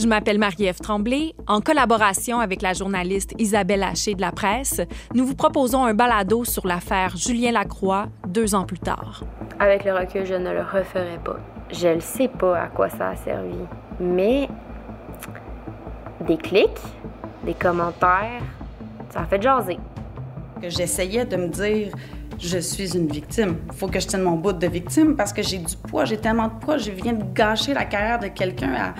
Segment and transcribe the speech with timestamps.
[0.00, 1.34] Je m'appelle Marie-Ève Tremblay.
[1.48, 4.80] En collaboration avec la journaliste Isabelle Haché de la presse,
[5.12, 9.24] nous vous proposons un balado sur l'affaire Julien Lacroix deux ans plus tard.
[9.58, 11.40] Avec le recul, je ne le referai pas.
[11.72, 13.58] Je ne sais pas à quoi ça a servi,
[13.98, 14.48] mais
[16.20, 16.80] des clics,
[17.44, 18.42] des commentaires,
[19.10, 19.78] ça a fait jaser.
[20.62, 21.88] J'essayais de me dire,
[22.38, 23.56] je suis une victime.
[23.72, 26.18] Il faut que je tienne mon bout de victime parce que j'ai du poids, j'ai
[26.18, 28.94] tellement de poids, je viens de gâcher la carrière de quelqu'un à.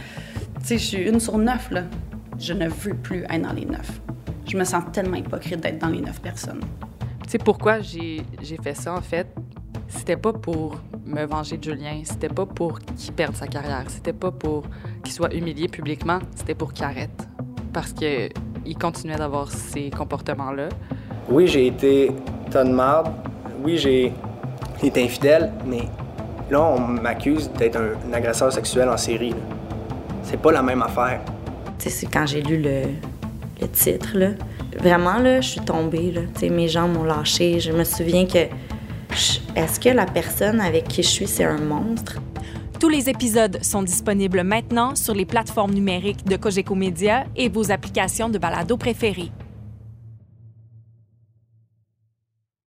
[0.60, 1.84] Tu sais, je suis une sur neuf, là.
[2.38, 4.00] Je ne veux plus être dans les neuf.
[4.46, 6.60] Je me sens tellement hypocrite d'être dans les neuf personnes.
[7.24, 8.22] Tu sais, pourquoi j'ai
[8.62, 9.26] fait ça, en fait?
[9.88, 14.12] C'était pas pour me venger de Julien, c'était pas pour qu'il perde sa carrière, c'était
[14.12, 14.64] pas pour
[15.02, 17.26] qu'il soit humilié publiquement, c'était pour qu'il arrête.
[17.72, 20.68] Parce qu'il continuait d'avoir ces comportements-là.
[21.30, 22.12] Oui, j'ai été
[22.50, 23.08] tonne marde.
[23.62, 24.12] Oui, j'ai
[24.82, 25.88] été infidèle, mais
[26.50, 29.34] là, on m'accuse d'être un, agresseur sexuel en série.
[30.30, 31.22] C'est pas la même affaire.
[31.78, 32.82] Tu sais, c'est quand j'ai lu le,
[33.62, 34.32] le, titre, là.
[34.78, 36.20] Vraiment, là, je suis tombée, là.
[36.34, 37.60] Tu sais, mes jambes m'ont lâché.
[37.60, 38.46] Je me souviens que...
[39.56, 42.18] Est-ce que la personne avec qui je suis, c'est un monstre?
[42.78, 47.72] Tous les épisodes sont disponibles maintenant sur les plateformes numériques de Cogeco Média et vos
[47.72, 49.32] applications de balado préférées.